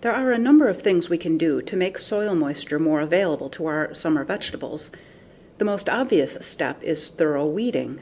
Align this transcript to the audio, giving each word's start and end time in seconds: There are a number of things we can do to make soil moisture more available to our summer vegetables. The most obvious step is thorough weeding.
There 0.00 0.10
are 0.10 0.32
a 0.32 0.38
number 0.40 0.66
of 0.66 0.82
things 0.82 1.08
we 1.08 1.18
can 1.18 1.38
do 1.38 1.62
to 1.62 1.76
make 1.76 1.96
soil 1.96 2.34
moisture 2.34 2.80
more 2.80 3.00
available 3.00 3.48
to 3.50 3.66
our 3.66 3.94
summer 3.94 4.24
vegetables. 4.24 4.90
The 5.58 5.64
most 5.64 5.88
obvious 5.88 6.36
step 6.40 6.82
is 6.82 7.10
thorough 7.10 7.46
weeding. 7.46 8.00